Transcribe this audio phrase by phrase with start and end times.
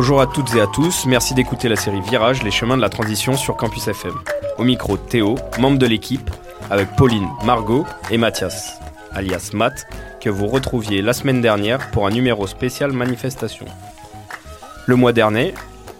[0.00, 2.88] Bonjour à toutes et à tous, merci d'écouter la série Virage, les chemins de la
[2.88, 4.14] transition sur Campus FM.
[4.56, 6.30] Au micro Théo, membre de l'équipe,
[6.70, 8.78] avec Pauline, Margot et Mathias,
[9.10, 9.88] alias Matt,
[10.20, 13.66] que vous retrouviez la semaine dernière pour un numéro spécial manifestation.
[14.86, 15.52] Le mois dernier,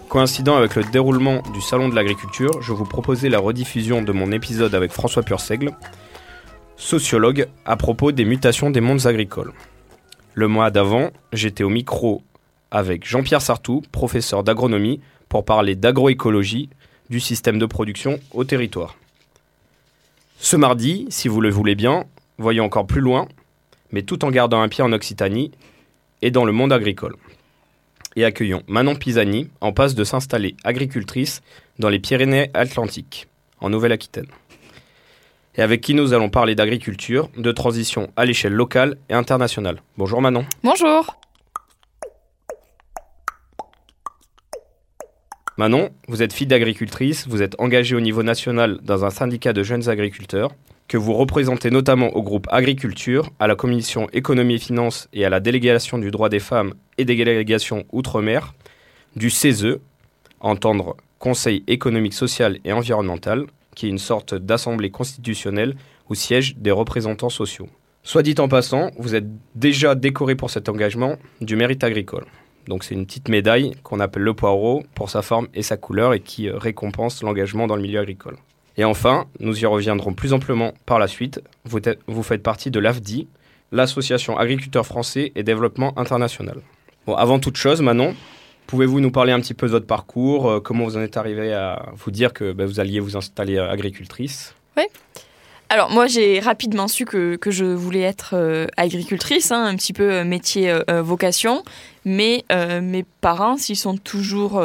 [0.07, 4.31] coïncidant avec le déroulement du Salon de l'Agriculture, je vous proposais la rediffusion de mon
[4.31, 5.71] épisode avec François Purseigle,
[6.77, 9.51] sociologue, à propos des mutations des mondes agricoles.
[10.35, 12.23] Le mois d'avant, j'étais au micro
[12.71, 16.69] avec Jean-Pierre Sartou, professeur d'agronomie, pour parler d'agroécologie,
[17.09, 18.95] du système de production au territoire.
[20.39, 22.05] Ce mardi, si vous le voulez bien,
[22.37, 23.27] voyons encore plus loin,
[23.91, 25.51] mais tout en gardant un pied en Occitanie
[26.21, 27.15] et dans le monde agricole.
[28.15, 31.41] Et accueillons Manon Pisani, en passe de s'installer agricultrice
[31.77, 33.27] dans les Pyrénées-Atlantiques,
[33.59, 34.27] en Nouvelle-Aquitaine.
[35.55, 39.81] Et avec qui nous allons parler d'agriculture, de transition à l'échelle locale et internationale.
[39.97, 40.45] Bonjour Manon.
[40.63, 41.18] Bonjour.
[45.59, 49.61] Manon, vous êtes fille d'agricultrice, vous êtes engagée au niveau national dans un syndicat de
[49.61, 50.53] jeunes agriculteurs,
[50.87, 55.29] que vous représentez notamment au groupe Agriculture, à la Commission Économie et Finances et à
[55.29, 58.53] la délégation du droit des femmes et des délégations Outre-mer,
[59.17, 59.79] du CESE,
[60.39, 65.75] entendre Conseil économique, social et environnemental, qui est une sorte d'assemblée constitutionnelle
[66.09, 67.67] où siègent des représentants sociaux.
[68.03, 72.23] Soit dit en passant, vous êtes déjà décoré pour cet engagement du mérite agricole.
[72.69, 76.13] Donc c'est une petite médaille qu'on appelle le poireau pour sa forme et sa couleur
[76.13, 78.37] et qui euh, récompense l'engagement dans le milieu agricole.
[78.77, 83.27] Et enfin, nous y reviendrons plus amplement par la suite, vous, faites partie de l'AFDI,
[83.71, 86.61] l'Association Agriculteurs Français et Développement International.
[87.07, 88.15] Bon, avant toute chose, Manon,
[88.67, 91.51] pouvez-vous nous parler un petit peu de votre parcours, euh, comment vous en êtes arrivé
[91.51, 94.53] à vous dire que bah, vous alliez vous installer euh, agricultrice?
[94.77, 94.83] Oui.
[95.69, 100.75] Alors moi j'ai rapidement su que, je voulais être agricultrice, hein, un petit peu métier
[100.87, 101.63] vocation,
[102.05, 104.63] mais mes parents s'y sont toujours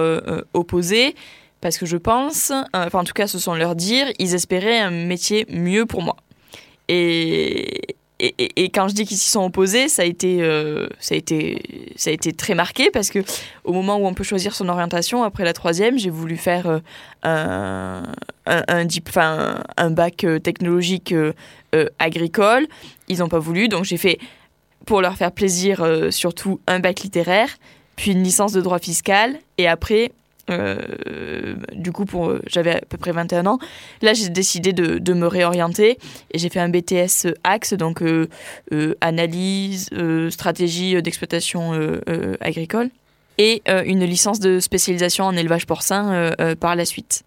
[0.53, 1.15] opposés
[1.61, 4.91] parce que je pense, enfin en tout cas ce sont leurs dires, ils espéraient un
[4.91, 6.17] métier mieux pour moi.
[6.89, 11.19] Et, et, quand je dis qu'ils s'y sont opposés, ça a été, euh, ça a
[11.19, 13.19] été, ça a été très marqué parce que
[13.65, 16.81] au moment où on peut choisir son orientation, après la troisième, j'ai voulu faire euh,
[17.25, 18.05] un,
[19.77, 21.15] un, bac euh, technologique
[21.99, 22.67] agricole.
[23.09, 24.19] Ils n'ont pas voulu, donc j'ai fait,
[24.87, 27.49] pour leur faire plaisir, surtout un bac littéraire,
[27.97, 30.13] puis une licence de droit fiscal, et après
[30.51, 33.59] euh, du coup, pour, j'avais à peu près 21 ans.
[34.03, 35.99] Là, j'ai décidé de, me réorienter
[36.33, 38.29] et j'ai fait un BTS Axe, donc euh,
[38.73, 39.91] euh, analyse,
[40.31, 41.73] stratégie d'exploitation
[42.41, 42.91] agricole,
[43.39, 47.25] et une licence de spécialisation en élevage porcin par la suite.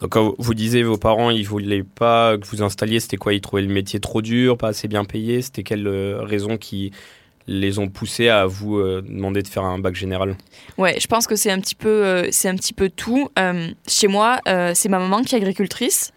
[0.00, 3.34] Donc, quand vous disiez vos parents, ils voulaient pas que vous installiez, c'était quoi?
[3.34, 5.42] Ils trouvaient le métier trop dur, pas assez bien payé?
[5.42, 6.92] C'était quelle raison qui
[7.46, 10.36] les ont poussés à vous euh, demander de faire un bac général?
[10.78, 13.28] Ouais, je pense que c'est un petit peu, euh, c'est un petit peu tout.
[13.38, 14.40] Euh, chez moi,
[14.74, 16.12] c'est ma maman qui est agricultrice.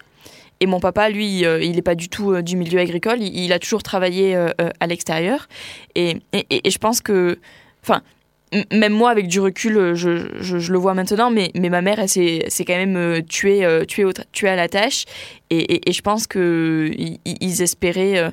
[0.61, 3.21] Et mon papa, lui, il n'est pas du tout du milieu agricole.
[3.21, 5.49] Il, a toujours travaillé à l'extérieur.
[5.95, 7.37] Et, et, je pense que.
[7.83, 8.01] Enfin,
[8.71, 12.09] même moi, avec du recul, je, je, le vois maintenant, mais, mais ma mère, elle
[12.09, 15.05] s'est quand même tuée, tuée, tuée, à la tâche.
[15.49, 18.31] Et, je pense qu'ils ils espéraient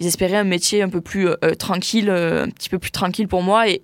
[0.00, 3.28] ils espéraient un métier un peu plus euh, tranquille, euh, un petit peu plus tranquille
[3.28, 3.82] pour moi et,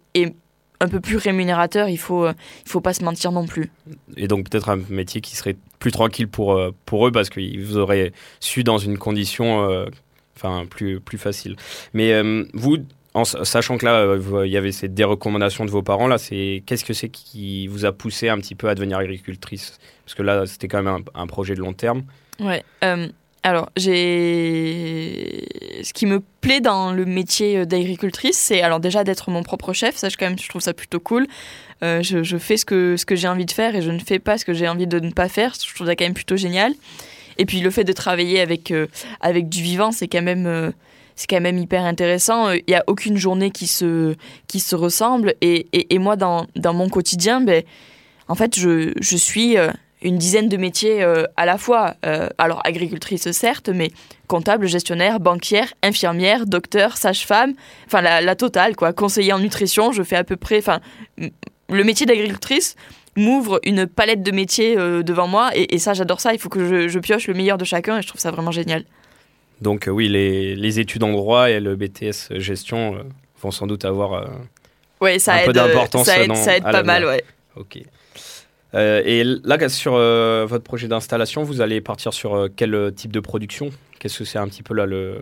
[0.82, 1.90] un peu plus rémunérateur.
[1.90, 2.32] Il faut, euh,
[2.64, 3.70] il faut pas se mentir non plus.
[4.16, 7.76] Et donc peut-être un métier qui serait plus tranquille pour, pour eux parce qu'ils vous
[7.76, 9.86] auraient su dans une condition
[10.36, 11.56] enfin plus, plus facile.
[11.92, 12.18] Mais
[12.54, 12.78] vous,
[13.24, 16.92] sachant que là, il y avait ces dérecommandations de vos parents, là, c'est qu'est-ce que
[16.92, 19.78] c'est qui vous a poussé un petit peu à devenir agricultrice?
[20.04, 22.02] Parce que là, c'était quand même un, projet de long terme.
[22.38, 22.62] Ouais.
[23.42, 25.46] Alors, j'ai.
[25.82, 29.96] Ce qui me plaît dans le métier d'agricultrice, c'est alors déjà d'être mon propre chef.
[29.96, 31.26] Ça, je, trouve ça plutôt cool.
[31.82, 34.44] Euh, je, fais ce que, j'ai envie de faire et je ne fais pas ce
[34.44, 35.54] que j'ai envie de ne pas faire.
[35.54, 36.74] Je trouve ça quand même plutôt génial.
[37.38, 38.88] Et puis, le fait de travailler avec, euh,
[39.22, 40.72] avec du vivant, c'est quand même.
[41.20, 42.50] Euh, c'est quand même hyper intéressant.
[42.50, 44.14] Il n'y a aucune journée qui se,
[44.48, 45.34] qui se ressemble.
[45.40, 47.62] Et, et, moi, dans, dans, mon quotidien, ben,
[48.28, 49.56] en fait, je, je suis
[50.02, 51.94] une dizaine de métiers euh, à la fois.
[52.06, 53.90] Euh, alors agricultrice certes, mais
[54.28, 57.54] comptable, gestionnaire, banquière, infirmière, docteur, sage-femme,
[57.86, 58.92] enfin la, la, totale quoi.
[58.92, 60.80] Conseiller en nutrition, je fais à peu près, enfin
[61.18, 62.76] le métier d'agricultrice
[63.16, 66.32] m'ouvre une palette de métiers euh, devant moi et, ça j'adore ça.
[66.32, 68.84] Il faut que je, pioche le meilleur de chacun et je trouve ça vraiment génial.
[69.60, 73.04] Donc oui, les, les études en droit et le BTS gestion
[73.40, 74.28] vont sans doute avoir
[75.00, 76.06] ouais, ça un aide, peu d'importance.
[76.06, 77.24] Ça aide, ça aide pas mal, ouais.
[77.56, 77.78] Ok.
[78.74, 83.10] Euh, et là, sur euh, votre projet d'installation, vous allez partir sur euh, quel type
[83.10, 83.70] de production?
[83.98, 85.20] Qu'est-ce que c'est un petit peu là le,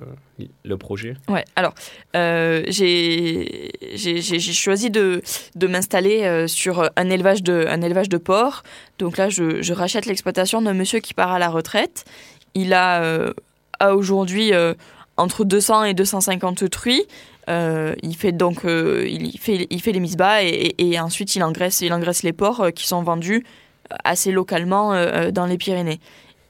[0.65, 1.15] le projet?
[1.29, 1.75] Ouais, alors
[2.15, 3.49] j'ai
[4.53, 5.23] choisi de,
[5.57, 8.63] de m'installer sur un élevage, de, un élevage de porc.
[9.01, 12.05] Donc là, je, je rachète l'exploitation d'un monsieur qui part à la retraite.
[12.55, 13.33] Il a,
[13.81, 14.53] a aujourd'hui
[15.19, 17.05] entre 200 et 250 truies.
[17.49, 21.35] Euh, il fait donc euh, il, fait, il fait les mises bas et, et, ensuite
[21.35, 23.45] il engraisse, il engraisse les porcs euh, qui sont vendus
[24.05, 24.93] assez localement
[25.33, 25.99] dans les Pyrénées.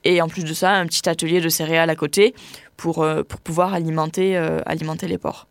[0.03, 2.35] Et en plus de ça, un petit atelier de céréales à côté
[2.75, 4.35] pour, pour pouvoir alimenter,
[4.65, 5.47] alimenter les porcs.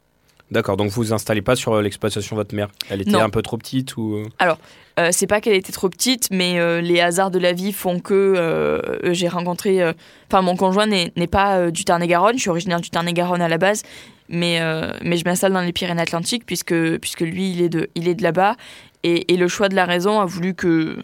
[0.50, 2.69] D'accord, donc vous vous installez pas sur l'exploitation de votre mère?
[2.90, 4.58] Elle était un peu trop petite ou Alors,
[4.98, 8.98] euh, c'est pas qu'elle était trop petite, mais les hasards de la vie font que
[9.04, 9.82] j'ai rencontré.
[10.30, 12.36] Enfin, mon conjoint n'est pas du Tarn-et-Garonne.
[12.36, 13.82] Je suis originaire du Tarn-et-Garonne à la base,
[14.28, 18.08] mais, euh, mais je m'installe dans les Pyrénées-Atlantiques puisque, puisque lui, il est de, il
[18.08, 18.56] est de là-bas.
[19.02, 20.98] Et, et, le choix de la raison a voulu que.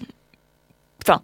[1.06, 1.22] Enfin,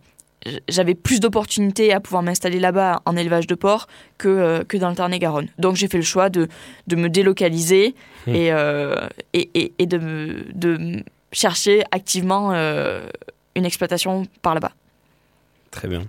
[0.68, 3.88] j'avais plus d'opportunités à pouvoir m'installer là-bas en élevage de porc
[4.18, 5.48] que, euh, que dans le Tarn-et-Garonne.
[5.58, 6.48] Donc j'ai fait le choix de,
[6.86, 7.94] de me délocaliser
[8.26, 8.34] mmh.
[8.34, 8.94] et, euh,
[9.34, 11.02] et, et, de, de
[11.32, 14.72] chercher activement une exploitation par là-bas.
[15.70, 16.04] Très bien.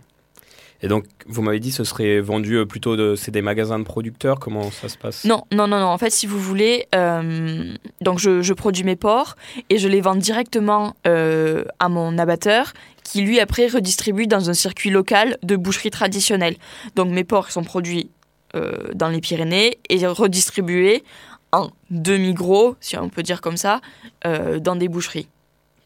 [0.83, 3.83] Et donc, vous m'avez dit, ce serait vendu euh, plutôt de, c'est des magasins de
[3.83, 4.39] producteurs.
[4.39, 5.25] Comment ça se passe?
[5.25, 5.87] Non, non, non, non.
[5.87, 9.35] En fait, si vous voulez, euh, donc je, je, produis mes porcs
[9.69, 12.73] et je les vends directement euh, à mon abatteur,
[13.03, 16.55] qui lui après redistribue dans un circuit local de boucherie traditionnelle.
[16.95, 18.09] Donc mes porcs sont produits
[18.53, 21.05] euh, dans les Pyrénées et redistribués
[21.51, 23.81] en demi-gros, si on peut dire comme ça,
[24.25, 25.27] euh, dans des boucheries.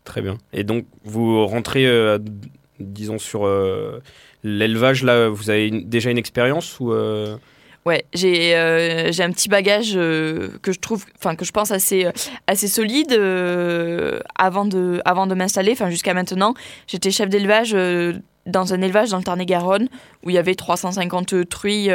[0.03, 0.37] Très bien.
[0.53, 2.19] Et donc, vous rentrez, euh,
[2.79, 3.45] disons, sur
[4.47, 7.35] L'élevage, là, vous avez déjà une expérience ou euh...
[7.83, 11.71] Ouais, j'ai euh, j'ai un petit bagage euh, que je trouve, enfin que je pense
[11.71, 12.07] assez
[12.45, 15.71] assez solide euh, avant de avant de m'installer.
[15.71, 16.53] Enfin jusqu'à maintenant,
[16.85, 17.75] j'étais chef d'élevage
[18.45, 19.87] dans un élevage dans le Tarn-et-Garonne
[20.23, 21.89] où il y avait 350 truies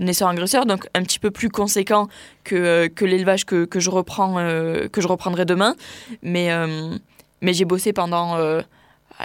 [0.00, 2.08] naisseurs agresseurs, donc un petit peu plus conséquent
[2.44, 5.74] que, que l'élevage que, que je reprends que je reprendrai demain.
[6.22, 6.50] Mais
[7.40, 8.38] mais j'ai bossé pendant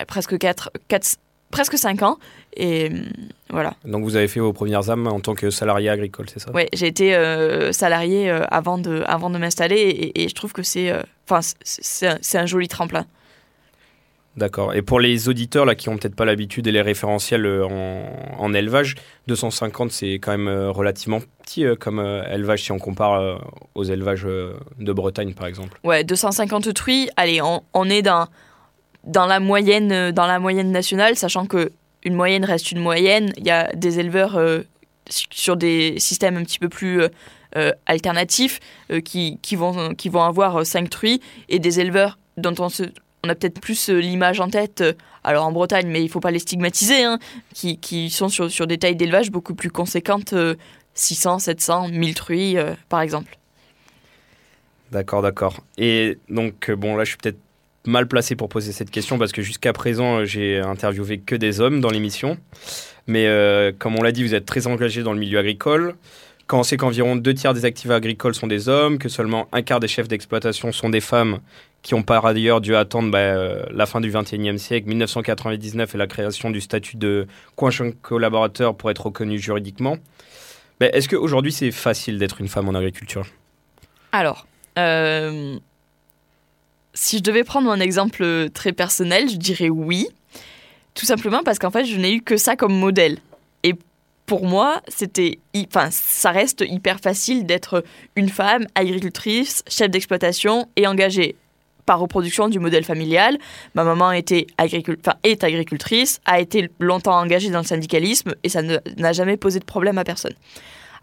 [0.07, 1.17] presque 4, 4
[1.51, 2.17] presque 5 ans.
[2.55, 3.03] Et euh,
[3.49, 3.73] voilà.
[3.85, 6.51] Donc vous avez fait vos premières âmes en tant que salarié agricole, c'est ça?
[6.53, 10.53] Oui, j'ai été euh, salarié euh, avant de, avant de m'installer et, et, je trouve
[10.53, 10.91] que c'est
[11.29, 13.05] enfin c'est un, joli tremplin.
[14.37, 14.73] D'accord.
[14.73, 18.03] Et pour les auditeurs là qui ont peut-être pas l'habitude et les référentiels en,
[18.37, 18.95] en élevage,
[19.27, 23.41] 250 c'est quand même relativement petit comme élevage si on compare
[23.75, 25.79] aux élevages de Bretagne par exemple.
[25.83, 27.09] Ouais, 250 truies.
[27.17, 28.27] Allez, on, est dans
[29.03, 31.71] dans la moyenne dans la moyenne nationale, sachant que
[32.03, 33.33] une moyenne reste une moyenne.
[33.37, 34.61] Il y a des éleveurs euh,
[35.09, 37.09] sur des systèmes un petit peu plus euh,
[37.57, 38.59] euh, alternatifs
[39.03, 42.83] qui, qui, vont, qui vont avoir 5 truies et des éleveurs dont on, se,
[43.23, 44.83] on a peut-être plus l'image en tête,
[45.23, 47.19] alors en Bretagne, mais il ne faut pas les stigmatiser, hein,
[47.53, 50.33] qui, qui, sont sur, sur des tailles d'élevage beaucoup plus conséquentes,
[50.93, 52.57] 600, 700, 1000 truies
[52.87, 53.37] par exemple.
[54.91, 55.57] D'accord, d'accord.
[55.77, 57.39] Et donc, bon, là, je suis peut-être
[57.85, 61.81] mal placé pour poser cette question parce que jusqu'à présent, j'ai interviewé que des hommes
[61.81, 62.37] dans l'émission.
[63.07, 65.95] Mais euh, comme on l'a dit, vous êtes très engagé dans le milieu agricole.
[66.49, 69.61] Quand on sait qu'environ deux tiers des actifs agricoles sont des hommes, que seulement un
[69.61, 71.41] quart des chefs d'exploitation sont des femmes,
[71.83, 75.97] qui ont par ailleurs dû attendre bah, euh, la fin du XXIe siècle, 1999 et
[75.99, 79.97] la création du statut de conjoint collaborateur pour être reconnu juridiquement.
[80.79, 83.27] Bah, Est-ce qu'aujourd'hui c'est facile d'être une femme en agriculture?
[84.11, 84.47] Alors,
[84.79, 85.55] euh,
[86.95, 90.07] si je devais prendre un exemple très personnel, je dirais oui.
[90.95, 93.19] Tout simplement parce qu'en fait, je n'ai eu que ça comme modèle.
[94.29, 97.83] Pour moi, c'était, enfin, ça reste hyper facile d'être
[98.15, 101.35] une femme agricultrice, chef d'exploitation et engagée
[101.87, 103.39] par reproduction du modèle familial.
[103.73, 108.61] Ma maman était enfin, est agricultrice, a été longtemps engagée dans le syndicalisme et ça
[108.61, 110.35] n'a jamais posé de problème à personne.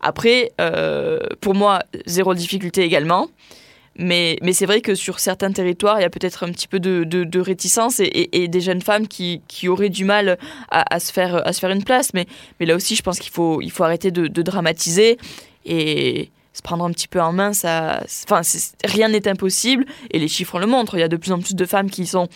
[0.01, 3.27] Après, euh, pour moi, zéro difficulté également.
[3.99, 7.39] Mais, c'est vrai que sur certains territoires, il y a peut-être un petit peu de,
[7.39, 10.39] réticence et, des jeunes femmes qui, auraient du mal
[10.71, 12.13] à, se faire, une place.
[12.15, 12.27] Mais,
[12.61, 15.19] là aussi, je pense qu'il faut, arrêter de, dramatiser
[15.65, 17.53] et se prendre un petit peu en main.
[18.85, 20.97] Rien n'est impossible et les chiffres le montrent.
[20.97, 22.29] Il y a de plus en plus de femmes qui sont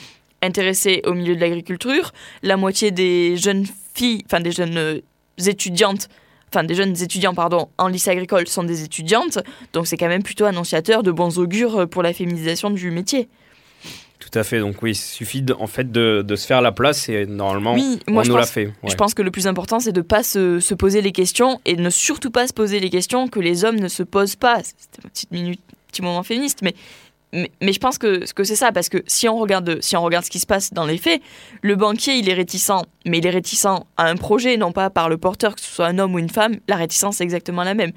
[0.43, 2.13] intéressés au milieu de l'agriculture.
[2.43, 5.01] La moitié des jeunes filles, enfin des jeunes euh,
[5.47, 6.09] étudiantes,
[6.53, 9.39] enfin des jeunes étudiants pardon, en lycée agricole sont des étudiantes.
[9.73, 13.29] Donc c'est quand même plutôt annonciateur de bons augures pour la féminisation du métier.
[14.19, 14.59] Tout à fait.
[14.61, 17.73] Donc oui, il suffit de, en fait de, de se faire la place et normalement
[17.75, 18.67] Oui, on moi nous l'a fait.
[18.67, 18.91] ouais.
[18.91, 21.75] je pense que le plus important c'est de pas se, se poser les questions et
[21.75, 24.59] de ne surtout pas se poser les questions que les hommes ne se posent pas.
[24.63, 26.75] C'était une petite minute, petit moment féministe, mais
[27.33, 30.25] mais, je pense que, que c'est ça, parce que si on, regarde, si on regarde
[30.25, 31.23] ce qui se passe dans les faits,
[31.63, 32.73] le banquier, il est réticent,
[33.07, 35.87] mais il est réticent à un projet, non pas par le porteur, que ce soit
[35.87, 37.93] un homme ou une femme, la réticence est exactement la même.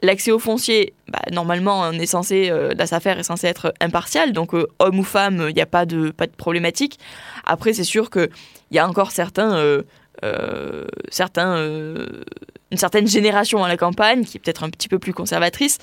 [0.00, 4.32] L'accès au foncier, bah, normalement, on est censé, euh, la SAFER est censée être impartial,
[4.32, 7.00] donc euh, homme ou femme, il n'y a pas de, pas de problématique.
[7.44, 8.30] Après, c'est sûr qu'il
[8.70, 9.82] y a encore certains, euh,
[10.22, 11.56] euh, certains,
[12.70, 15.78] une certaine génération à la campagne qui est peut-être un petit peu plus conservatrice,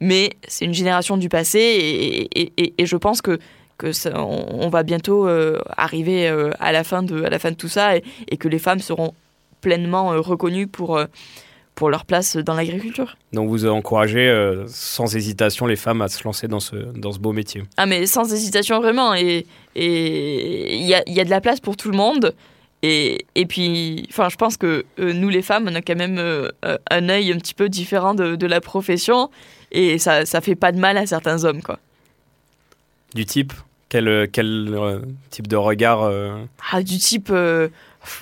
[0.00, 3.38] mais c'est une génération du passé et, et- et- et je pense que,
[3.76, 7.38] que ça- on, on va bientôt euh, arriver euh, à, la fin de, à la
[7.38, 9.14] fin de tout ça et, que les femmes seront
[9.60, 11.00] pleinement euh, reconnues pour,
[11.74, 13.16] pour leur place dans l'agriculture.
[13.32, 14.26] Donc vous encouragez
[14.68, 17.62] sans hésitation les femmes à se lancer dans ce, dans ce beau métier.
[17.76, 19.44] Ah mais sans hésitation vraiment et
[19.76, 22.34] et il y a, il y a de la place pour tout le monde
[22.82, 26.18] et, et puis enfin je pense que euh, nous les femmes on a quand même
[26.18, 29.30] euh, euh, un œil un petit peu différent de, de la profession.
[29.72, 31.78] Et ça ça fait pas de mal à certains hommes quoi.
[33.14, 33.52] Du type?
[33.90, 34.98] Quel, quel euh,
[35.30, 36.10] type de regard
[36.72, 37.32] Ah du type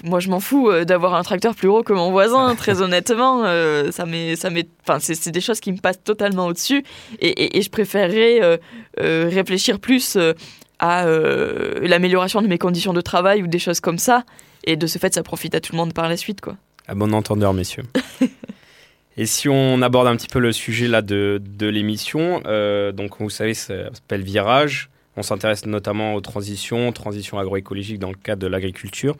[0.05, 3.43] moi je m'en fous d'avoir un tracteur plus gros que mon voisin très honnêtement
[3.91, 6.83] ça m'est ça m'est enfin c'est des choses qui me passent totalement au-dessus.
[7.21, 8.59] Et, et- et je préférerais
[8.99, 10.17] réfléchir plus
[10.79, 14.25] à euh, l'amélioration de mes conditions de travail ou des choses comme ça
[14.67, 16.57] et de ce fait ça profite à tout le monde par la suite quoi.
[16.89, 17.85] À bon entendeur, messieurs.
[19.19, 23.19] Et si on aborde un petit peu le sujet là de, de l'émission, euh, donc
[23.19, 24.91] vous savez, ça s'appelle Virage.
[25.17, 29.17] On s'intéresse notamment aux transitions, transitions agroécologiques dans le cadre de l'agriculture.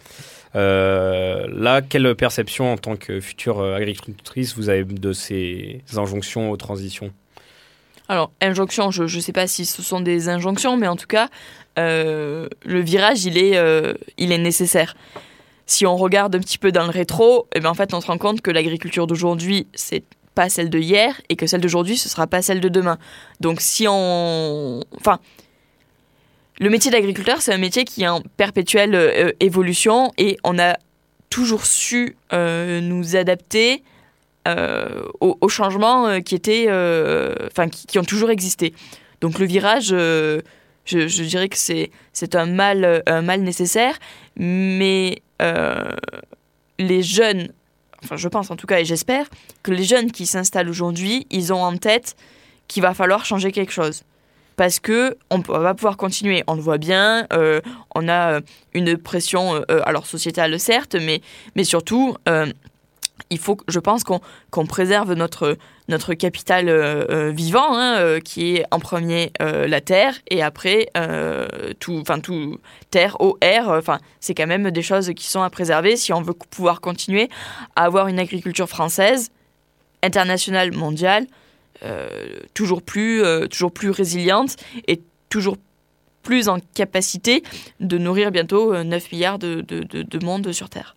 [0.55, 6.51] Euh, là, quelle perception en tant que future euh, agricultrice vous avez de ces injonctions
[6.51, 7.13] aux transitions?
[8.09, 11.29] Alors, injonction, je ne sais pas si ce sont des injonctions, mais en tout cas,
[11.79, 13.59] euh, le virage, il est,
[14.19, 14.95] il est nécessaire.
[15.67, 18.07] Si on regarde un petit peu dans le rétro, eh ben, en fait, on se
[18.07, 20.05] rend compte que l'agriculture d'aujourd'hui, c'est
[20.37, 22.99] pas celle de hier, et que celle d'aujourd'hui, ce sera pas celle de demain.
[23.41, 24.81] Donc, si on...
[24.97, 25.19] Enfin,
[26.61, 30.77] le métier d'agriculteur, c'est un métier qui est en perpétuelle euh, évolution, et on a
[31.31, 33.83] toujours su euh, nous adapter
[34.47, 36.67] euh, aux, changements qui étaient,
[37.51, 38.73] enfin, qui, ont toujours existé.
[39.21, 39.93] Donc le virage,
[40.87, 43.99] je, dirais que c'est c'est un mal, euh, un mal nécessaire,
[44.37, 45.93] mais euh,
[46.79, 47.53] les jeunes,
[48.03, 49.27] enfin je pense en tout cas et j'espère
[49.63, 52.17] que les jeunes qui s'installent aujourd'hui, ils ont en tête
[52.69, 54.03] qu'il va falloir changer quelque chose.
[54.57, 57.61] Parce que on va pouvoir continuer, on le voit bien, euh,
[57.95, 58.41] on a
[58.73, 61.21] une pression, alors sociétale certes, mais,
[61.65, 62.17] surtout,
[63.31, 65.57] il faut, je pense qu'on préserve notre,
[65.89, 70.89] notre capital euh, euh, vivant, hein, euh, qui est en premier la terre, et après
[71.81, 72.59] tout, enfin tout,
[72.91, 76.23] terre, eau, air, enfin c'est quand même des choses qui sont à préserver si on
[76.23, 77.29] veut pouvoir continuer
[77.75, 79.31] à avoir une agriculture française,
[80.03, 81.27] internationale, mondiale,
[82.55, 84.57] toujours, plus, toujours plus résiliente
[84.87, 85.57] et toujours
[86.27, 87.45] plus en capacité
[87.79, 90.96] de nourrir bientôt euh, 9 milliards de, de monde sur Terre.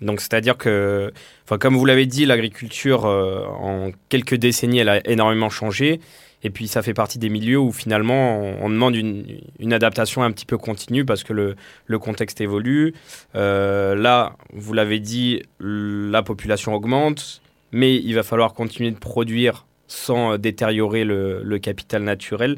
[0.00, 1.12] Donc, c'est-à-dire que,
[1.58, 6.00] comme vous l'avez dit, l'agriculture, euh, en quelques décennies, elle a énormément changé.
[6.42, 10.46] Et puis, ça fait partie des milieux où, finalement, on, demande une, adaptation un petit
[10.46, 12.94] peu continue parce que le, contexte évolue.
[13.34, 19.66] Euh, là, vous l'avez dit, la population augmente, mais il va falloir continuer de produire
[19.86, 22.56] sans euh, détériorer le, capital naturel.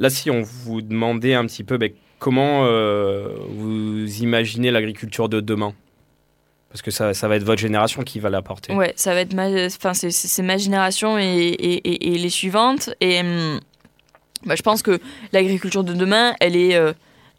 [0.00, 5.40] Là, si on vous demandait un petit peu ben, comment euh, vous imaginez l'agriculture de
[5.40, 5.74] demain?
[6.68, 8.72] Parce que ça, ça va être votre génération qui va l'apporter.
[8.72, 12.90] Ouais, ça va être enfin c'est, ma génération et, les suivantes.
[13.00, 13.58] Et hum,
[14.46, 15.00] bah, je pense que
[15.32, 16.92] l'agriculture de demain, elle est, euh,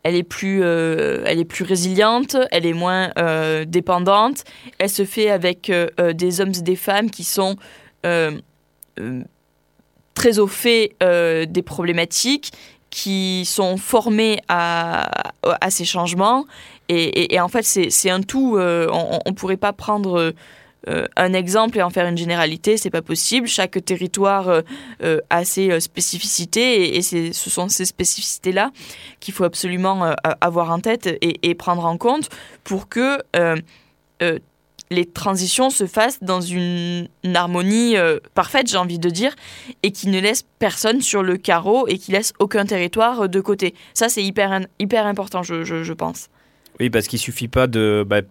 [0.03, 3.11] elle est plus, euh, elle est plus résiliente, elle est moins
[3.65, 4.43] dépendante.
[4.79, 5.71] Elle se fait avec
[6.13, 7.55] des hommes et des femmes qui sont
[10.13, 12.51] très au fait des problématiques,
[12.91, 15.09] qui sont formés à,
[15.69, 16.45] ces changements.
[16.89, 18.57] Et, en fait, c'est, un tout.
[18.57, 20.33] euh, on ne pourrait pas prendre
[20.89, 23.47] euh, un exemple et en faire une généralité, c'est pas possible.
[23.47, 24.61] Chaque territoire
[25.03, 28.71] euh, a ses spécificités et, et ce sont ces spécificités-là
[29.21, 32.29] qu'il faut absolument avoir en tête et, prendre en compte
[32.63, 33.19] pour que
[34.91, 39.33] les transitions se fassent dans une, harmonie euh, parfaite, j'ai envie de dire,
[39.83, 43.39] et qui ne laisse personne sur le carreau et qui laisse aucun territoire euh, de
[43.41, 43.73] côté.
[43.93, 46.27] Ça, c'est hyper, hyper important, je, je- je pense.
[46.79, 48.21] Oui, parce qu'il suffit pas de bah,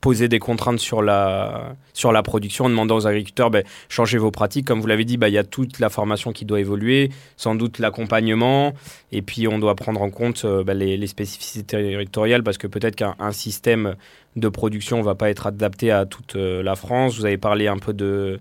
[0.00, 4.30] poser des contraintes sur la, sur la production en demandant aux agriculteurs bah, changez vos
[4.30, 4.66] pratiques.
[4.66, 7.54] Comme vous l'avez dit, bah, il y a toute la formation qui doit évoluer, sans
[7.54, 8.72] doute l'accompagnement,
[9.12, 12.66] et puis on doit prendre en compte euh, bah, les, les spécificités territoriales parce que
[12.66, 13.96] peut-être qu'un un système
[14.36, 17.16] de production ne va pas être adapté à toute euh, la France.
[17.16, 18.40] Vous avez parlé un peu de,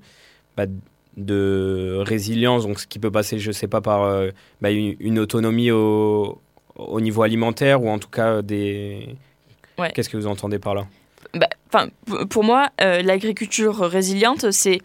[0.55, 0.65] bah,
[1.17, 4.29] de résilience, donc ce qui peut passer, je sais pas, par euh,
[4.63, 6.39] une, une autonomie au,
[6.75, 9.15] au niveau alimentaire ou en tout cas des.
[9.77, 9.91] Ouais.
[9.93, 10.87] Qu'est-ce que vous entendez par là?
[11.33, 11.49] Bah,
[12.29, 14.79] pour moi, euh, l'agriculture résiliente, c'est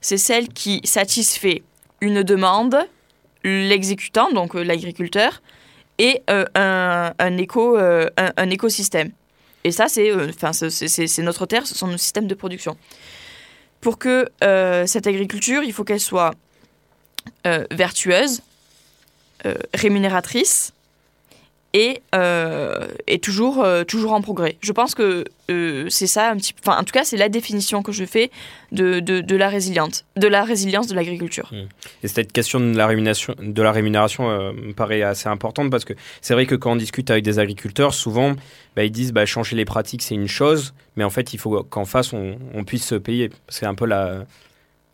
[0.00, 1.62] celle qui satisfait
[2.00, 2.76] une demande,
[3.44, 5.40] l'exécutant, donc euh, l'agriculteur,
[5.98, 9.10] et euh, un, un éco, euh, un, un écosystème.
[9.64, 10.12] Et ça, c'est
[10.68, 12.76] c'est- notre terre, ce sont nos systèmes de production.
[13.80, 14.28] Pour que
[14.86, 16.32] cette agriculture, il faut qu'elle soit
[17.70, 18.42] vertueuse,
[19.74, 20.72] rémunératrice
[21.76, 24.56] et, euh, et toujours, euh, toujours en progrès.
[24.62, 26.34] Je pense que euh, c'est ça.
[26.64, 28.30] Enfin, en tout cas, c'est la définition que je fais
[28.72, 31.52] de, la résilience, de la résilience de l'agriculture.
[32.02, 35.92] Et cette question de la rémunération, me paraît assez importante parce que
[36.22, 38.34] c'est vrai que quand on discute avec des agriculteurs, souvent
[38.74, 41.62] bah, ils disent bah, changer les pratiques c'est une chose, mais en fait il faut
[41.62, 43.30] qu'en face on, on puisse se payer.
[43.48, 44.24] C'est un peu la,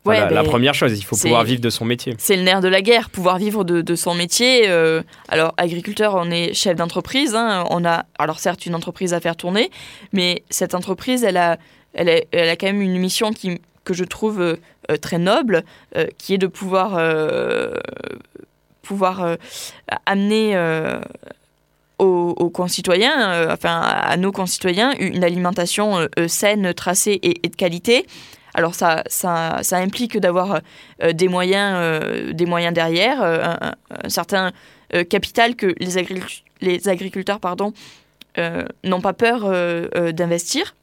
[0.05, 2.15] Ouais, enfin, la, la ben, première chose, il faut pouvoir vivre de son métier.
[2.19, 4.69] C'est le nerf de la guerre, pouvoir vivre de, de son métier.
[4.69, 7.35] euh, alors, agriculteur, on est chef d'entreprise.
[7.37, 9.71] hein, on a, alors certes, une entreprise à faire tourner,
[10.13, 11.57] mais cette entreprise, elle a,
[11.95, 14.57] elle a, elle a quand même une mission qui, que je trouve euh,
[14.91, 15.63] euh, très noble,
[15.97, 16.99] euh, qui est de pouvoir,
[18.83, 19.37] pouvoir
[20.07, 20.57] amener
[21.99, 27.55] aux, concitoyens, euh, enfin à nos concitoyens, une alimentation euh, saine, tracée et, et de
[27.57, 28.07] qualité.
[28.55, 30.61] Alors ça, ça, implique d'avoir
[31.03, 34.53] euh, des moyens, euh, des moyens derrière, euh, un, certain
[35.09, 37.41] capital que les, agric- les agriculteurs
[38.85, 39.51] n'ont pas peur
[40.13, 40.75] d'investir.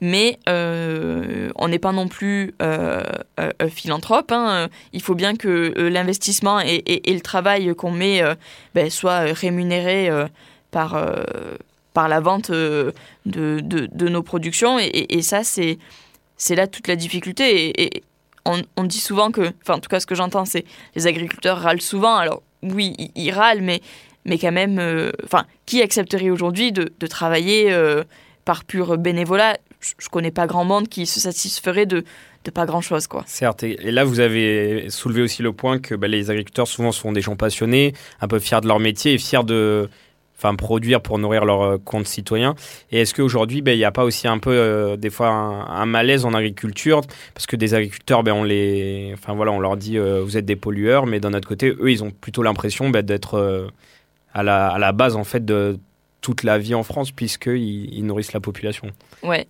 [0.00, 2.54] Mais on n'est pas non plus
[3.70, 4.32] philanthrope.
[4.32, 4.68] hein.
[4.92, 8.20] Il faut bien que l'investissement et, le travail qu'on met
[8.74, 10.10] ben, soient rémunérés
[10.72, 11.00] par,
[12.08, 12.92] la vente de,
[14.08, 14.80] nos productions.
[14.80, 15.78] Et ça, c'est
[16.38, 17.72] c'est là toute la difficulté.
[17.82, 18.02] Et,
[18.76, 20.64] on, dit souvent que, enfin en tout cas ce que j'entends, c'est
[20.96, 22.16] les agriculteurs râlent souvent.
[22.16, 23.82] Alors oui, ils, râlent, mais,
[24.24, 28.04] mais quand même, euh, enfin, qui accepterait aujourd'hui de, travailler euh,
[28.46, 29.58] par pur bénévolat?
[29.80, 32.04] Je, je connais pas grand monde qui se satisferait de,
[32.44, 33.24] de pas grand chose, quoi.
[33.26, 37.12] Certes, et là vous avez soulevé aussi le point que bah, les agriculteurs souvent sont
[37.12, 39.88] des gens passionnés, un peu fiers de leur métier et fiers de
[40.38, 42.54] enfin, produire pour nourrir leurs euh, comptes citoyens.
[42.92, 45.86] Et est-ce qu'aujourd'hui, bah, il n'y a pas aussi un peu euh, des fois un,
[45.86, 47.00] malaise en agriculture?
[47.34, 50.46] Parce que des agriculteurs, ben on, les, enfin, voilà, on leur dit euh, vous êtes
[50.46, 53.70] des pollueurs, mais d'un autre côté, eux, ils ont plutôt l'impression bah, d'être
[54.32, 55.78] à, la, base en fait de
[56.20, 58.88] toute la vie en France puisqu'ils ils nourrissent la population.
[59.24, 59.46] Ouais.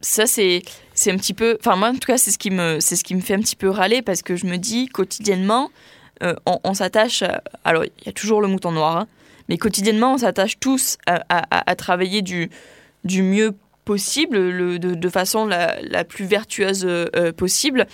[0.00, 0.62] ça, c'est,
[0.94, 1.58] c'est un petit peu.
[1.60, 3.40] Enfin, moi, en tout cas, c'est ce, qui me, c'est ce qui me fait un
[3.40, 5.70] petit peu râler parce que je me dis quotidiennement,
[6.46, 7.24] on, s'attache.
[7.64, 9.06] alors, il y a toujours le mouton noir, hein,
[9.48, 12.50] mais quotidiennement, on s'attache tous à, travailler du,
[13.22, 17.86] mieux possible, le, de, façon la, plus vertueuse euh, possible.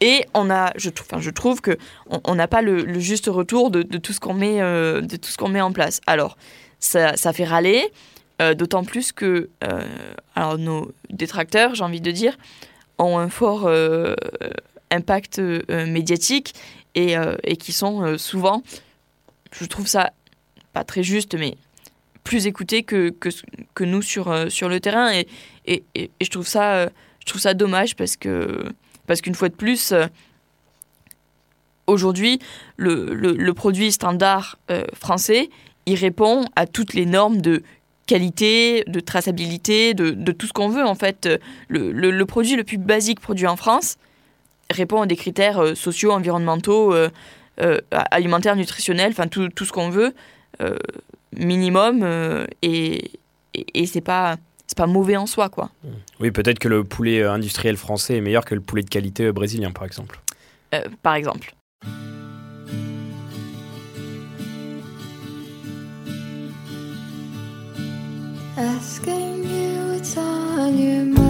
[0.00, 1.78] Et on a, je, enfin, je trouve que
[2.24, 5.36] on n'a pas le, juste retour de, tout ce qu'on met, euh, de tout ce
[5.36, 6.00] qu'on met en place.
[6.06, 6.36] Alors,
[6.78, 7.90] ça, ça fait râler.
[8.42, 9.86] Euh, D'autant plus que euh,
[10.34, 12.36] alors nos détracteurs, j'ai envie de dire,
[12.98, 14.16] ont un fort euh,
[14.90, 16.54] impact euh, médiatique
[16.94, 18.62] et, euh, qui sont euh, souvent,
[19.52, 20.12] je trouve ça
[20.74, 21.56] pas très juste, mais
[22.24, 23.10] plus écoutés que,
[23.74, 25.12] que, nous sur, euh, sur le terrain.
[25.12, 25.26] Et,
[25.66, 26.88] et, et- je, trouve ça, euh,
[27.20, 28.64] je trouve ça dommage parce que
[29.06, 30.06] parce qu'une fois de plus, euh,
[31.86, 32.38] aujourd'hui,
[32.76, 34.58] le, le, produit standard
[34.94, 35.50] français,
[35.86, 37.62] il répond à toutes les normes de
[38.06, 41.28] qualité, de traçabilité, de, de tout ce qu'on veut en fait.
[41.68, 43.96] Le, le- produit le plus basique produit en France
[44.70, 46.94] répond à des critères sociaux, environnementaux,
[47.90, 50.14] alimentaires, nutritionnels, enfin tout, tout ce qu'on veut,
[51.36, 53.10] minimum, euh, et,
[53.54, 54.36] et, et c'est pas
[54.66, 55.70] c'est pas mauvais en soi quoi.
[56.20, 59.26] Oui, peut-être que le poulet euh, industriel français est meilleur que le poulet de qualité
[59.26, 60.20] euh, brésilien, par exemple.
[60.74, 61.54] Euh, par exemple.
[68.56, 71.23] Asking you what's on your mind.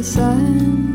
[0.00, 0.89] the sun.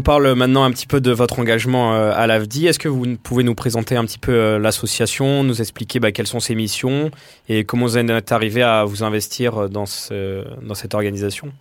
[0.00, 3.18] On parle maintenant un petit peu de votre engagement euh, à l'AFDI, est-ce que vous
[3.18, 7.10] pouvez nous présenter un petit peu euh, l'association, nous expliquer bah, quelles sont ses missions
[7.50, 11.52] et comment vous êtes arrivé à vous investir dans, ce, dans cette organisation?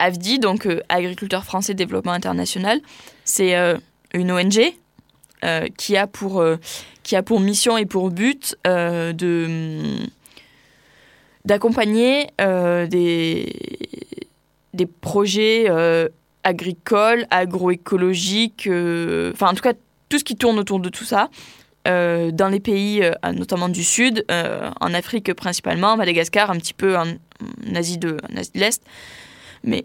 [0.00, 2.80] AFDI, donc euh, Agriculteurs français Développement International,
[3.24, 3.76] c'est euh,
[4.14, 4.72] une ONG
[5.44, 6.56] euh, qui, a pour, euh,
[7.04, 10.08] qui a pour mission et pour but euh, de
[11.44, 13.52] d'accompagner euh, des,
[14.74, 15.68] des projets
[16.44, 19.74] agricoles, agroécologiques, euh, enfin en tout cas
[20.08, 21.30] tout ce qui tourne autour de tout ça.
[21.88, 26.96] euh, dans les pays, euh, notamment du Sud, en Afrique principalement, Madagascar, un petit peu
[26.96, 27.06] en,
[27.74, 28.16] Asie de,
[28.54, 28.84] l'Est,
[29.64, 29.84] mais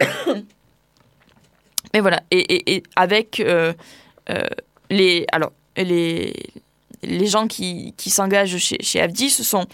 [1.92, 3.44] mais voilà et, avec
[4.90, 6.32] les alors les
[7.02, 9.66] les gens qui, qui s'engagent chez, chez AFDI ce sont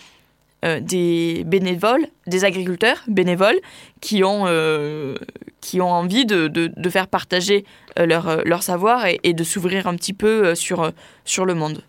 [0.63, 3.59] des bénévoles des agriculteurs bénévoles
[4.01, 5.15] qui ont euh,
[5.61, 7.65] qui ont envie de, de, de faire partager
[7.99, 10.91] euh, leur, euh, leur savoir et, et de s'ouvrir un petit peu euh, sur, euh,
[11.25, 11.83] sur le monde.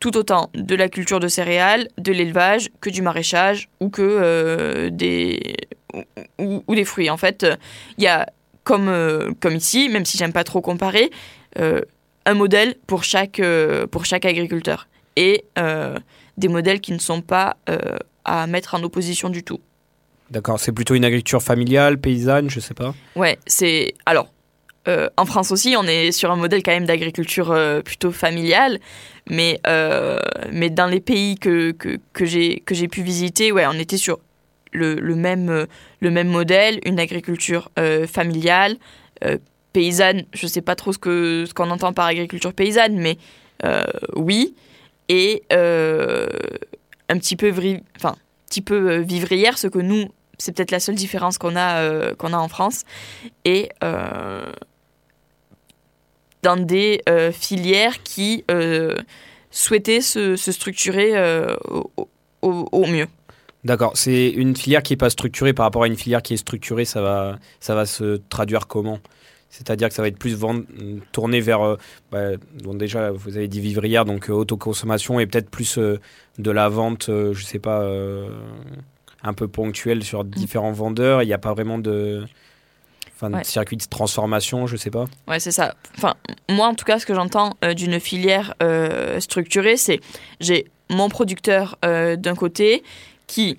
[0.00, 5.54] tout autant de la culture de céréales, de l'élevage, que du maraîchage ou que des
[6.40, 7.10] ou, des fruits.
[7.10, 7.46] En fait,
[7.96, 8.26] il y a
[8.64, 8.90] comme
[9.38, 11.12] comme ici, même si j'aime pas trop comparer,
[12.26, 15.96] un modèle pour chaque euh, pour chaque agriculteur et euh,
[16.36, 19.60] des modèles qui ne sont pas euh, à mettre en opposition du tout.
[20.30, 20.58] D'accord.
[20.58, 22.94] C'est plutôt une agriculture familiale, paysanne, je sais pas.
[23.14, 24.28] Ouais, c'est alors
[24.86, 28.80] euh, en France aussi, on est sur un modèle quand même d'agriculture euh, plutôt familiale,
[29.30, 30.18] mais euh,
[30.52, 33.96] mais dans les pays que que, que j'ai que j'ai pu visiter, ouais, on était
[33.96, 34.18] sur
[34.72, 35.66] le, le même
[36.00, 37.70] le même modèle, une agriculture
[38.08, 38.76] familiale,
[39.74, 40.24] paysanne.
[40.32, 43.18] Je sais pas trop ce que ce qu'on entend par agriculture paysanne, mais
[43.64, 43.84] euh,
[44.16, 44.54] oui,
[45.10, 46.26] et euh,
[47.10, 47.52] un petit peu
[47.96, 48.16] enfin
[48.48, 50.08] petit peu euh, vivrière, ce que nous
[50.38, 52.84] c'est peut-être la seule différence qu'on a qu'on a en France
[53.44, 53.68] et
[56.42, 58.44] dans des filières qui
[59.50, 61.12] souhaitaient se, se structurer
[62.42, 63.06] au, au- mieux.
[63.62, 63.92] D'accord.
[63.94, 66.84] C'est une filière qui est pas structurée par rapport à une filière qui est structurée.
[66.84, 68.98] Ça va, ça va se traduire comment?
[69.56, 70.62] C'est-à-dire que ça va être plus vend-
[71.12, 71.76] tourné vers, euh,
[72.10, 72.30] bah,
[72.74, 76.00] déjà, vous avez dit vivrière, donc euh, autoconsommation, et peut-être plus euh,
[76.38, 77.86] de la vente, je sais pas,
[79.22, 81.22] un peu ponctuelle sur différents vendeurs.
[81.22, 82.24] Il n'y a pas vraiment de,
[83.14, 83.44] enfin, Ouais.
[83.44, 85.04] circuit de transformation, je sais pas.
[85.28, 85.74] Ouais, c'est ça.
[85.96, 86.14] Enfin,
[86.50, 90.00] moi, en tout cas, ce que j'entends euh, d'une filière euh, structurée, c'est
[90.40, 92.82] j'ai mon producteur euh, d'un côté
[93.28, 93.58] qui,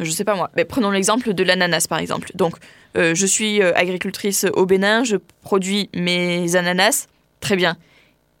[0.00, 2.30] je sais pas moi, mais prenons l'exemple de l'ananas par exemple.
[2.34, 2.56] Donc,
[2.96, 7.06] euh, je suis euh, agricultrice au Bénin, je produis mes ananas,
[7.40, 7.76] très bien.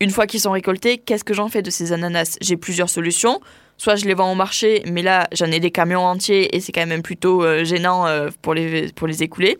[0.00, 2.36] Une fois qu'ils sont récoltés, qu'est-ce que j'en fais de ces ananas?
[2.40, 3.40] J'ai plusieurs solutions.
[3.76, 6.70] Soit je les vends au marché, mais là j'en ai des camions entiers et c'est
[6.70, 8.06] quand même plutôt euh, gênant
[8.40, 9.58] pour, les, pour les écouler.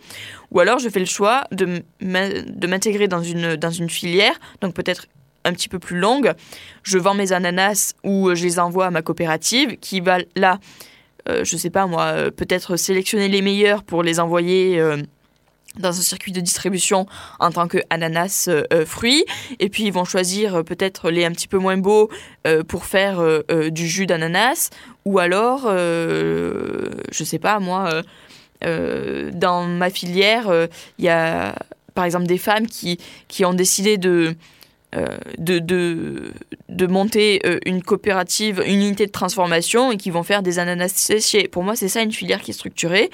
[0.52, 4.38] Ou alors je fais le choix de m'in- de m'intégrer dans une, dans une filière,
[4.60, 5.06] donc peut-être
[5.44, 6.32] un petit peu plus longue.
[6.84, 10.60] Je vends mes ananas ou je les envoie à ma coopérative qui va là,
[11.28, 14.98] euh, je sais pas moi, euh, peut-être sélectionner les meilleurs pour les envoyer euh,
[15.78, 17.06] dans un circuit de distribution
[17.40, 18.84] en tant que ananas euh, euh.
[19.58, 22.10] Et puis ils vont choisir peut-être les un petit peu moins beaux
[22.68, 23.22] pour faire
[23.70, 24.70] du jus d'ananas.
[25.04, 28.02] Ou alors, je sais pas moi,
[28.62, 31.54] dans ma filière, il y a
[31.94, 34.36] par exemple des femmes qui, qui ont décidé de,
[35.38, 36.32] de, de,
[36.68, 40.88] de monter euh, une coopérative, une unité de transformation et qui vont faire des ananas
[40.94, 41.48] séchés.
[41.48, 43.10] Pour moi, c'est ça une filière qui est structurée.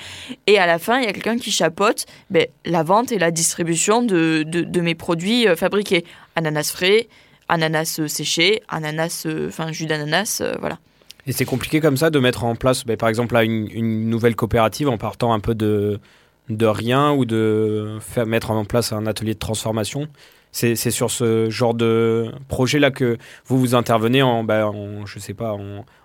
[0.46, 3.30] Et à la fin, il y a quelqu'un qui chapeaute ben, la vente et la
[3.30, 6.04] distribution de, de, mes produits euh, fabriqués.
[6.36, 7.08] Ananas frais,
[7.48, 10.78] ananas euh, séchés, ananas, euh, enfin jus d'ananas, euh, voilà.
[11.26, 14.36] Et c'est compliqué comme ça de mettre en place, bah, par exemple, une, une nouvelle
[14.36, 16.00] coopérative en partant un peu de,
[16.48, 20.08] de rien ou de faire, mettre en place un atelier de transformation?
[20.52, 25.34] C'est sur ce genre de projet-là que vous vous intervenez en, bah, en je sais
[25.34, 25.56] pas,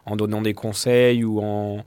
[0.06, 1.84] en, donnant des conseils ou en,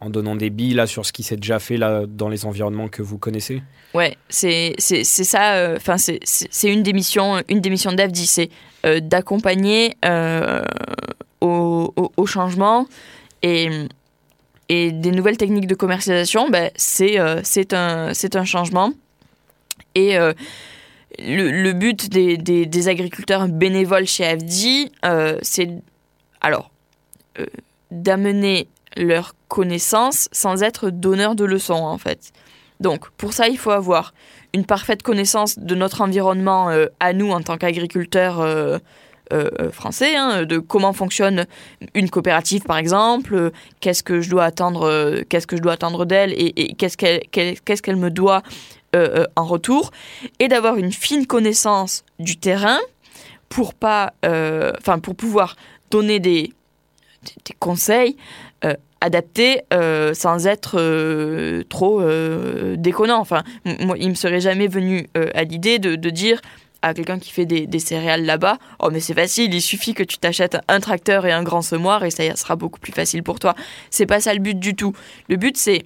[0.00, 2.88] en donnant des billes là, sur ce qui s'est déjà fait là, dans les environnements
[2.88, 3.62] que vous connaissez?
[3.92, 5.56] Ouais, c'est ça.
[5.56, 8.50] euh, Enfin, c'est c'est une des missions, une des missions d'AFDI, c'est
[8.86, 10.62] euh, d'accompagner euh,
[11.42, 12.86] au, au, changement
[13.42, 13.68] et
[14.70, 16.48] et des nouvelles techniques de commercialisation.
[16.48, 18.92] Ben, c'est euh, un un changement
[19.94, 20.32] et euh,
[21.20, 25.68] le, but des, des, agriculteurs bénévoles chez AFDI, euh, c'est
[26.40, 26.70] alors
[27.38, 27.46] euh,
[27.90, 32.32] d'amener leurs connaissances sans être donneur de leçons en fait.
[32.80, 34.14] Donc pour ça, il faut avoir
[34.54, 38.80] une parfaite connaissance de notre environnement euh, à nous en tant qu'agriculteurs
[39.70, 41.46] français, hein, de comment fonctionne
[41.94, 46.32] une coopérative par exemple, qu'est-ce que je dois attendre, qu'est-ce que je dois attendre d'elle
[46.32, 48.42] et, qu'est-ce qu'elle qu'est-ce qu'elle me doit
[48.96, 49.90] euh, euh, en retour,
[50.38, 52.78] et d'avoir une fine connaissance du terrain
[53.48, 55.56] pour pas, euh, enfin pour pouvoir
[55.90, 56.52] donner des,
[57.44, 58.16] des, conseils
[58.64, 63.18] euh, adaptés euh, sans être euh, trop euh, déconnant.
[63.18, 63.42] Enfin,
[63.80, 66.40] moi, il me serait jamais venu euh, à l'idée de, de dire
[66.82, 70.02] à quelqu'un qui fait des, des céréales là-bas, oh mais c'est facile, il suffit que
[70.02, 73.38] tu t'achètes un tracteur et un grand semoir et ça sera beaucoup plus facile pour
[73.38, 73.54] toi.
[73.90, 74.94] C'est pas ça le but du tout.
[75.28, 75.84] Le but c'est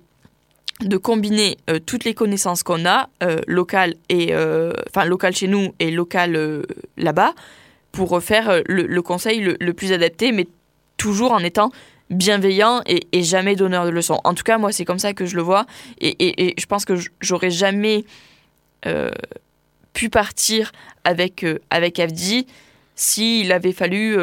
[0.81, 5.47] de combiner euh, toutes les connaissances qu'on a, euh, locales et euh, enfin locales chez
[5.47, 6.63] nous et locales euh,
[6.97, 7.35] là-bas,
[7.93, 10.49] pour faire le, conseil le, plus adapté, mais
[10.97, 11.71] toujours en étant
[12.11, 14.19] bienveillant et, jamais donneur de leçons.
[14.25, 15.65] En tout cas, moi, c'est comme ça que je le vois,
[16.01, 18.05] et, et- je pense que j'aurais jamais
[19.93, 20.73] pu partir
[21.05, 22.49] avec avec Avdi
[22.97, 24.17] s'il avait fallu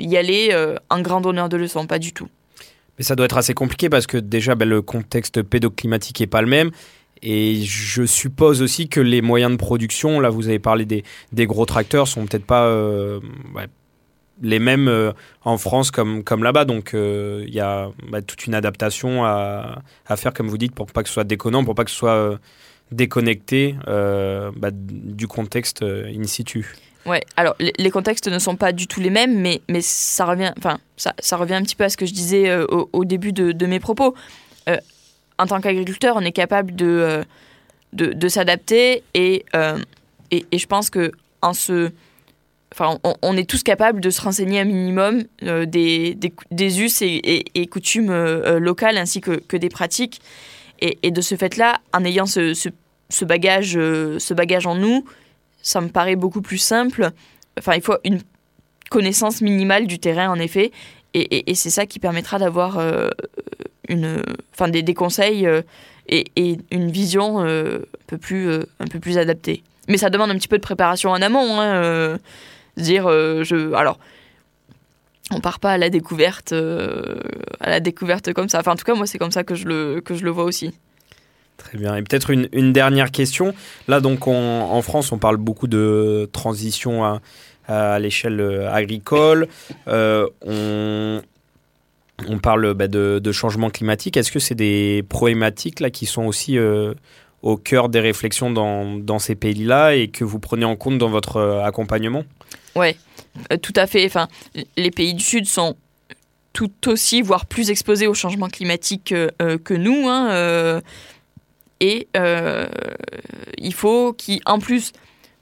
[0.00, 0.56] y aller
[0.88, 2.28] en grand donneur de leçons, pas du tout.
[3.00, 6.42] Mais ça doit être assez compliqué parce que déjà bah, le contexte pédoclimatique est pas
[6.42, 6.70] le même.
[7.22, 11.64] Et je suppose aussi que les moyens de production, là vous avez parlé des, gros
[11.64, 13.18] tracteurs, sont peut-être pas euh,
[14.42, 15.12] les mêmes euh,
[15.46, 16.66] en France comme, comme là-bas.
[16.66, 19.80] Donc euh, il y a bah, toute une adaptation à,
[20.16, 22.38] faire, comme vous dites, pour pas que ce soit déconnant, pour pas que ce soit
[22.92, 26.74] déconnecté bah, du contexte in situ.
[27.06, 30.52] Ouais, alors les, contextes ne sont pas du tout les mêmes, mais, mais ça, revient,
[30.58, 33.32] enfin, ça, ça revient un petit peu à ce que je disais euh, au, début
[33.32, 34.14] de, de mes propos.
[34.68, 34.76] Euh,
[35.38, 37.24] en tant qu'agriculteur, on est capable de, euh,
[37.94, 39.46] de, s'adapter et,
[40.30, 41.90] et, je pense que en se,
[42.74, 42.98] enfin,
[43.36, 46.18] est tous capables de se renseigner un minimum des,
[46.50, 48.12] des, us et, et, coutumes
[48.58, 50.20] locales ainsi que, que des pratiques.
[50.82, 55.06] Et, et de ce fait-là, en ayant ce, ce, bagage, ce bagage en nous,
[55.62, 57.10] ça me paraît beaucoup plus simple.
[57.58, 58.20] Enfin, il faut une
[58.90, 60.72] connaissance minimale du terrain, en effet,
[61.14, 63.08] et, c'est ça qui permettra d'avoir euh,
[63.88, 65.62] une, enfin, des, conseils euh,
[66.08, 69.62] et, une vision euh, un, peu plus, un peu plus adaptée.
[69.88, 71.60] Mais ça demande un petit peu de préparation en amont.
[71.60, 72.18] Hein,
[72.76, 73.98] dire, je, alors,
[75.32, 78.60] on part pas à la découverte, à la découverte comme ça.
[78.60, 80.44] Enfin, en tout cas, moi, c'est comme ça que je le, que je le vois
[80.44, 80.72] aussi.
[81.60, 81.94] Très bien.
[81.94, 83.54] Et peut-être une, dernière question.
[83.86, 87.04] Là, donc, on- en France, on parle beaucoup de transition
[87.68, 89.46] à, l'échelle euh, agricole.
[89.86, 91.20] Euh, on,
[92.42, 94.16] parle bah, de, changement climatique.
[94.16, 96.94] Est-ce que c'est des problématiques là qui sont aussi euh,
[97.42, 101.40] au cœur des réflexions dans, ces pays-là et que vous prenez en compte dans votre
[101.62, 102.24] accompagnement?
[103.52, 104.10] Euh, tout à fait.
[104.76, 105.76] Les pays du Sud sont
[106.52, 110.08] tout aussi, voire plus exposés au changement climatique que nous.
[110.08, 110.80] hein,
[111.80, 112.66] et euh,
[113.58, 114.92] il faut qu'en plus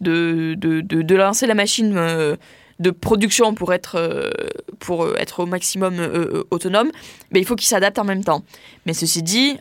[0.00, 2.36] de, lancer la machine euh,
[2.78, 4.30] de production pour être, euh,
[4.78, 5.98] pour être au maximum
[6.50, 6.90] autonome,
[7.32, 8.44] mais il faut qu'ils s'adaptent en même temps.
[8.86, 9.58] Mais ceci dit,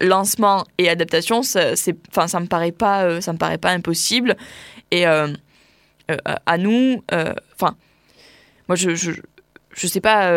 [0.00, 4.36] lancement et adaptation, ça, c'est, me paraît pas, ça me paraît pas impossible.
[4.90, 7.04] Et à nous,
[7.54, 7.76] enfin,
[8.68, 10.32] moi je, je, sais pas,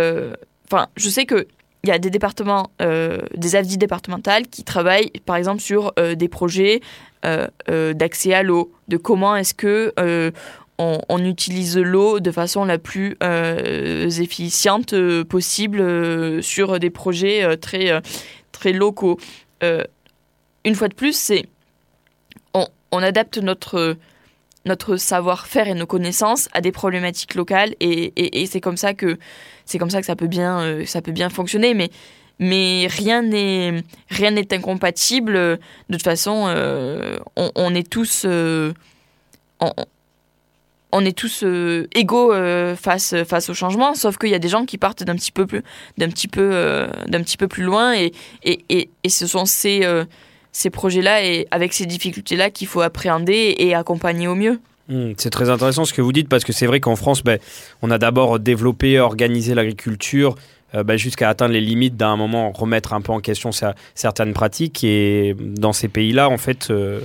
[0.66, 1.48] enfin, je sais que
[1.84, 6.16] il y a des départements, euh, des AFDI départementales qui travaillent, par exemple, sur euh,
[6.16, 6.82] des projets
[7.26, 9.94] euh, euh, d'accès à l'eau, de comment est-ce que
[10.80, 18.00] on, utilise l'eau de façon la plus efficiente possible sur des projets très,
[18.52, 19.18] très locaux.
[19.64, 21.46] Une fois de plus, c'est
[22.54, 23.98] on adapte notre
[24.68, 29.18] notre savoir-faire et nos connaissances à des problématiques locales et, c'est comme ça que
[29.66, 31.74] c'est comme ça que ça peut bien euh, ça peut bien fonctionner.
[31.74, 31.90] Mais
[32.40, 35.34] mais rien n'est rien n'est incompatible.
[35.34, 35.60] De
[35.92, 38.74] toute façon euh, on, est tous euh,
[40.92, 41.44] on, est tous
[41.96, 42.34] égaux
[42.76, 43.96] face face au changement.
[43.96, 45.64] Sauf qu'il y a des gens qui partent d'un petit peu plus
[45.98, 48.12] d'un petit peu d'un petit peu plus loin et
[48.44, 49.84] et, et, ce sont ces
[50.52, 54.60] ces projets-là et avec ces difficultés-là qu'il faut appréhender et accompagner au mieux.
[54.90, 57.40] Hmm, C'est très intéressant ce que vous dites parce que c'est vrai qu'en France, ben,
[57.82, 60.36] on a d'abord développé, organisé l'agriculture
[60.76, 64.34] euh, ben, jusqu'à atteindre les limites d'un moment, remettre un peu en question cer- certaines
[64.34, 64.84] pratiques.
[64.84, 67.02] Et dans ces pays-là, en fait, euh,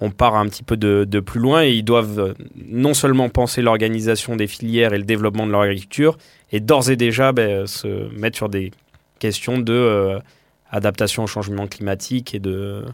[0.00, 2.34] on part un petit peu de, plus loin et ils doivent euh,
[2.68, 6.16] non seulement penser l'organisation des filières et le développement de leur agriculture,
[6.52, 8.70] et d'ores et déjà ben, se mettre sur des
[9.18, 10.18] questions de
[10.70, 12.84] adaptation au changement climatique et de